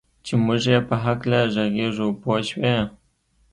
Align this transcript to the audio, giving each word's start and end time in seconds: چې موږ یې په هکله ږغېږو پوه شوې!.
چې 0.25 0.33
موږ 0.45 0.61
یې 0.71 0.79
په 0.87 0.95
هکله 1.05 1.39
ږغېږو 1.53 2.07
پوه 2.21 2.39
شوې!. 2.47 2.75